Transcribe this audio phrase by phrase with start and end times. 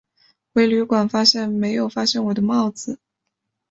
[0.55, 1.07] 回旅馆
[1.59, 2.97] 没有发现我的帽子